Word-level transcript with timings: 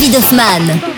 David 0.00 0.14
Hoffman. 0.14 0.89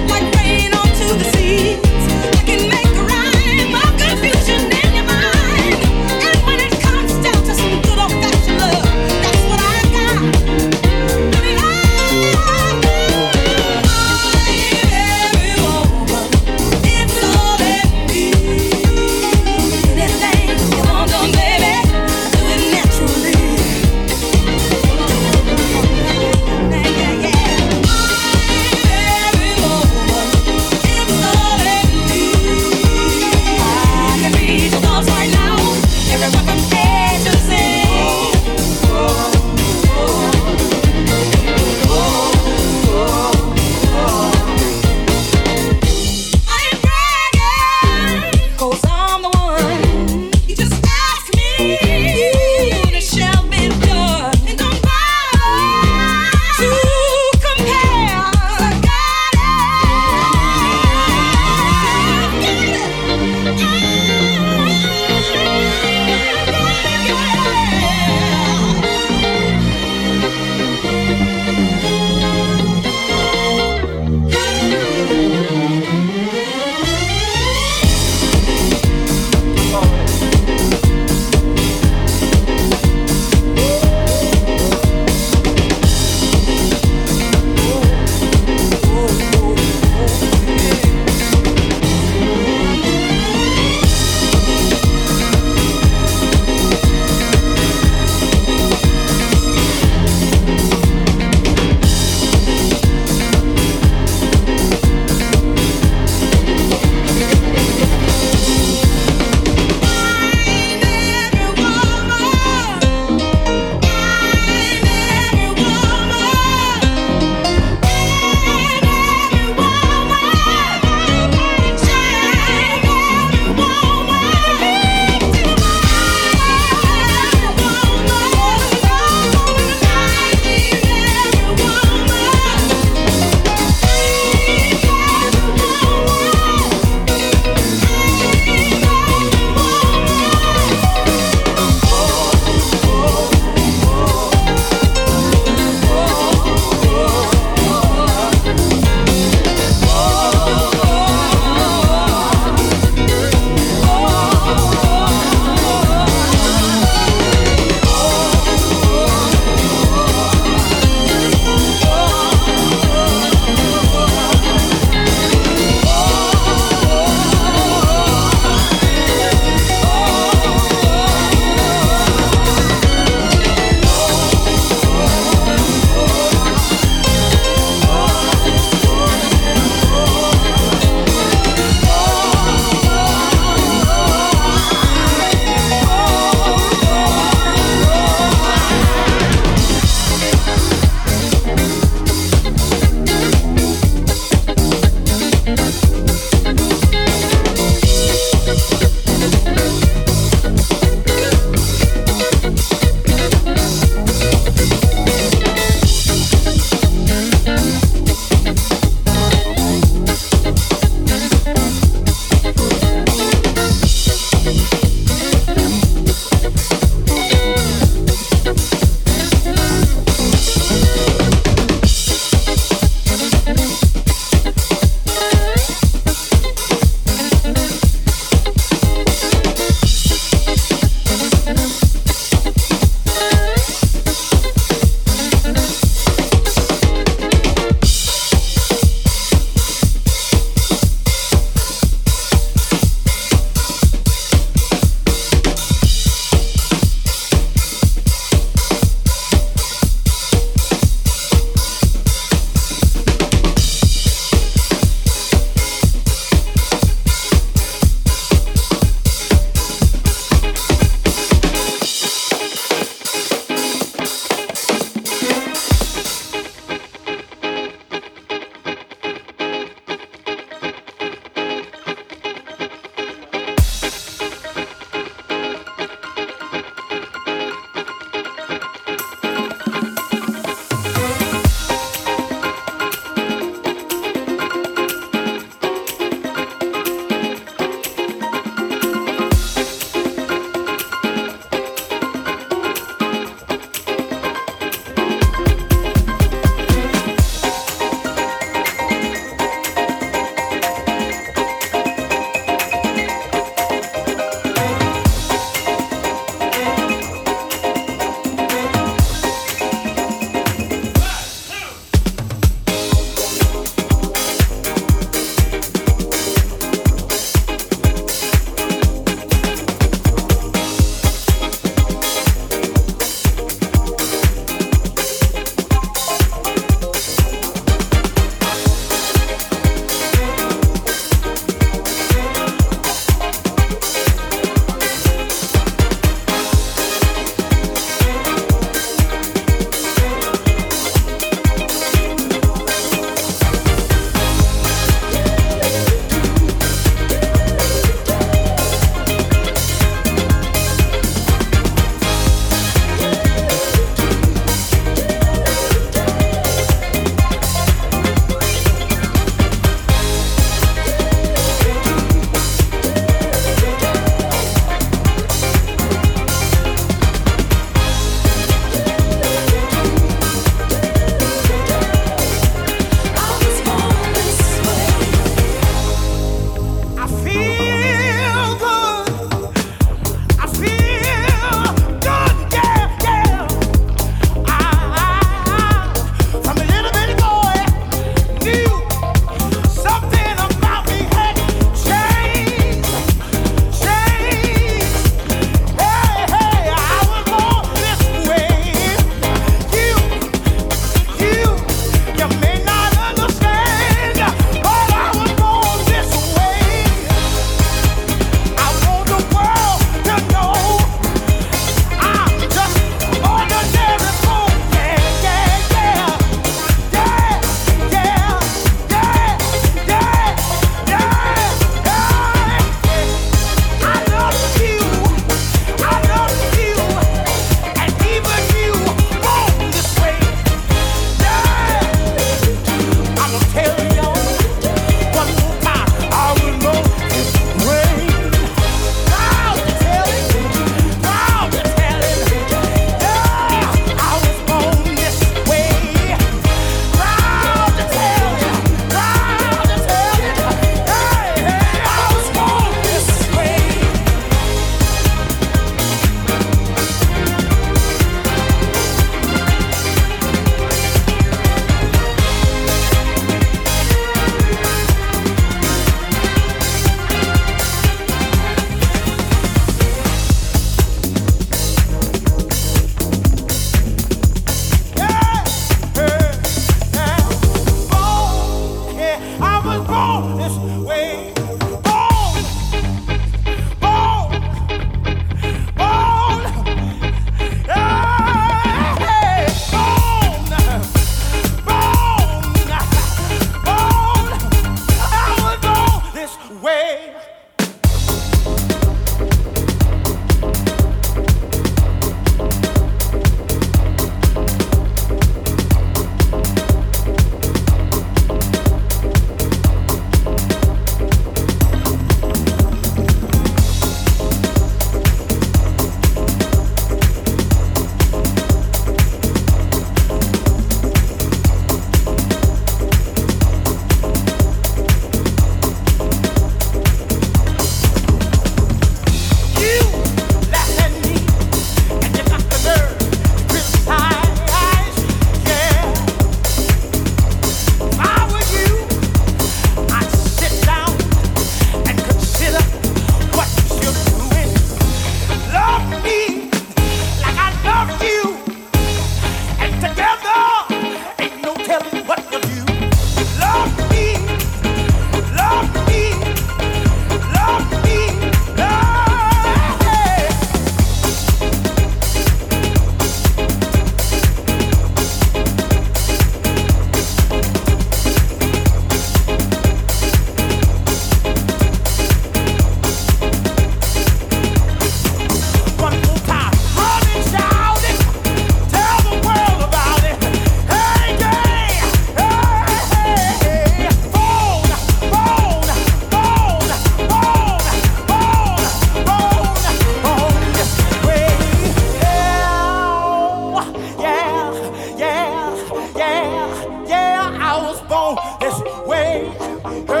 on 597.91 598.15
this 598.39 598.87
way. 598.87 600.00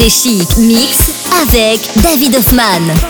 FG 0.00 0.08
Chic 0.08 0.56
Mix 0.56 0.98
avec 1.42 1.90
David 2.02 2.36
Hoffman. 2.36 3.09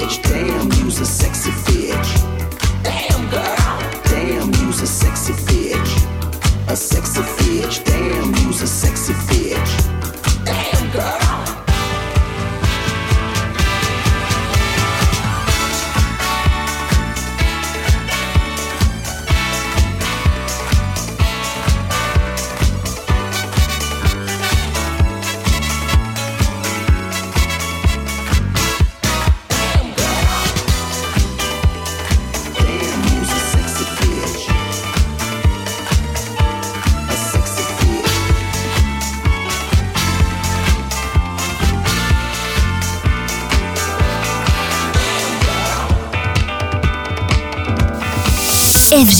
bitch. 0.00 0.22
Damn, 0.22 0.72
you's 0.82 1.00
a 1.00 1.06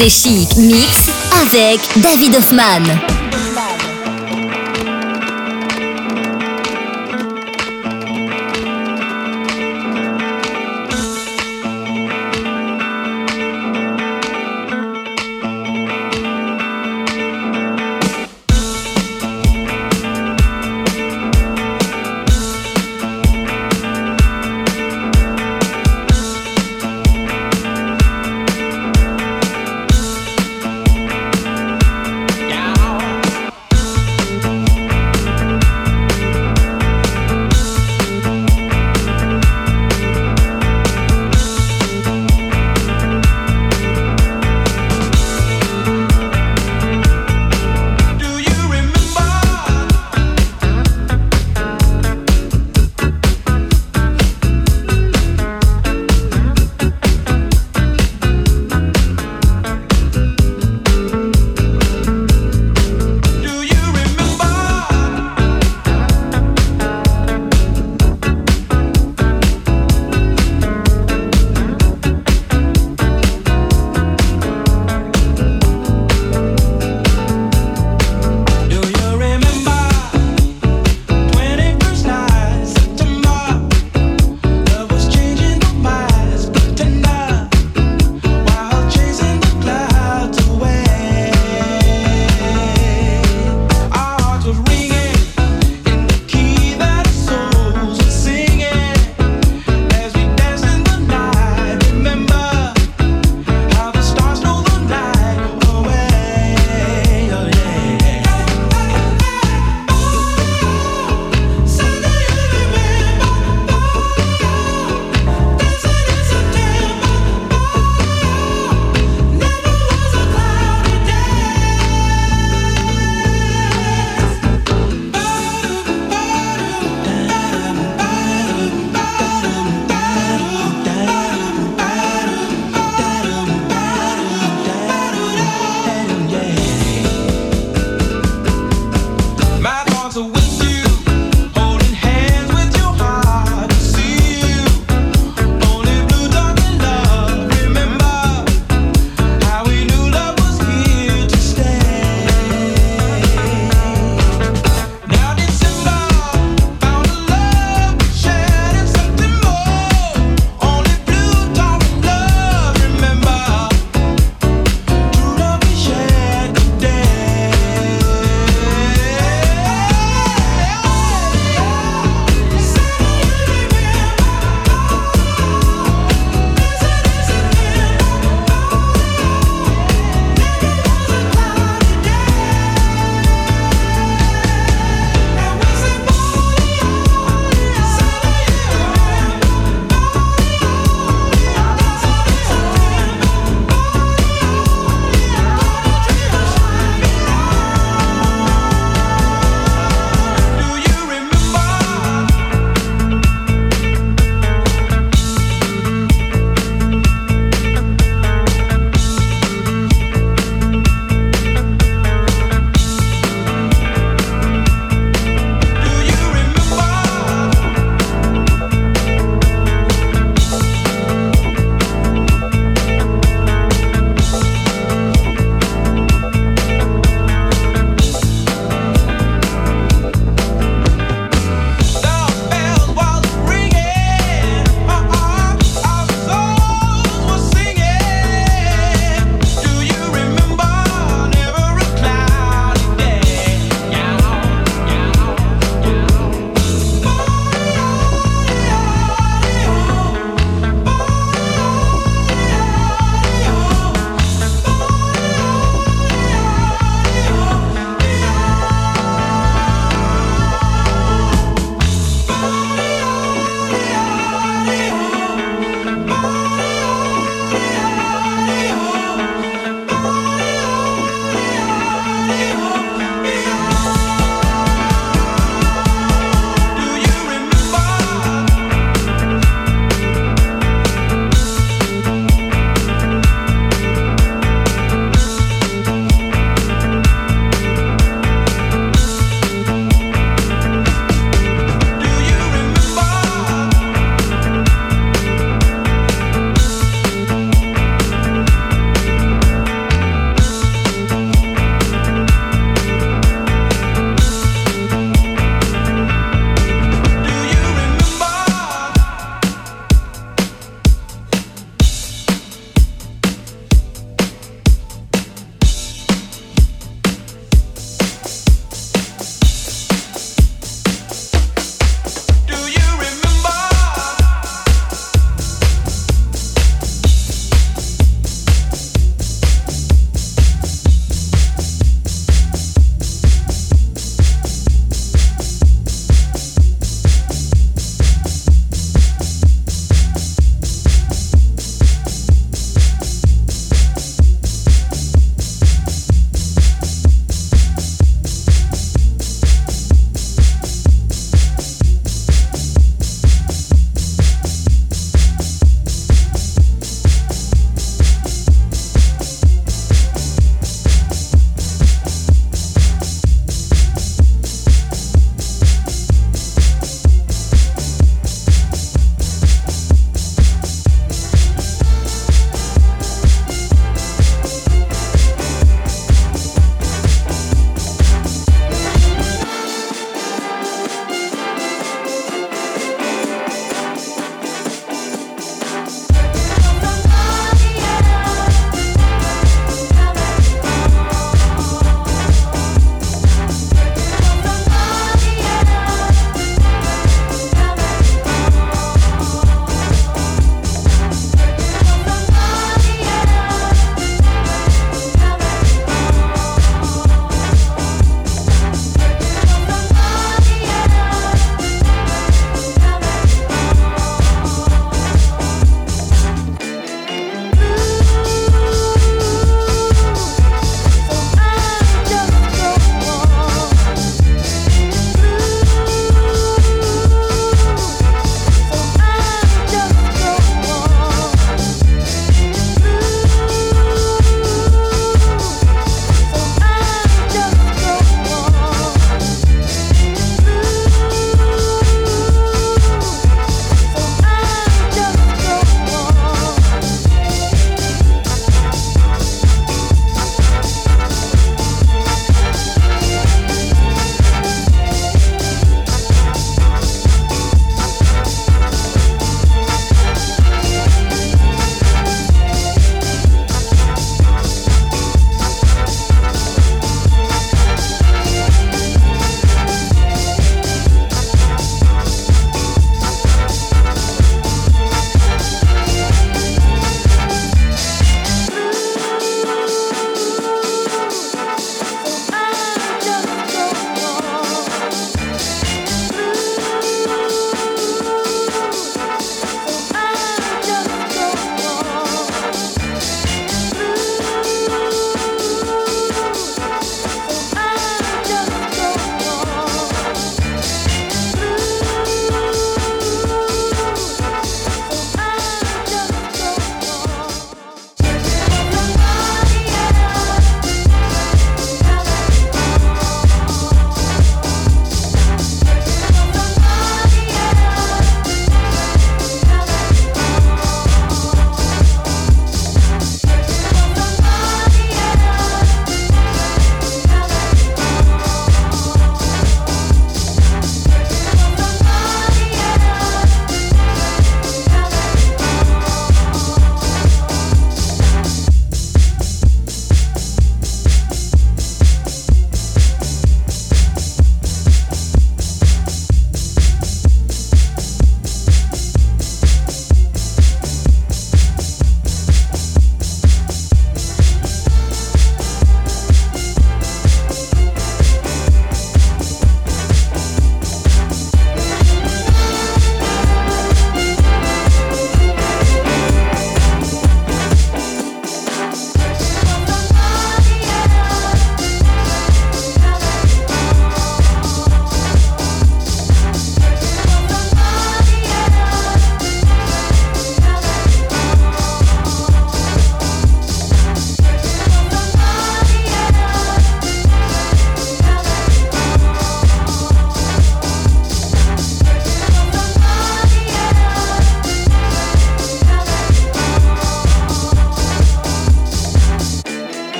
DJ 0.00 0.08
Chic 0.08 0.56
Mix 0.56 1.10
avec 1.42 1.80
David 2.00 2.34
Hoffman. 2.36 3.19